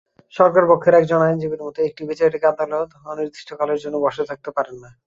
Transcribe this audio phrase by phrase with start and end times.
[0.35, 4.89] সরকারপক্ষের একজন আইনজীবীর মতে, একটি বিচারিক আদালত অনির্দিষ্টকালের জন্য বসে থাকতে পারেন না।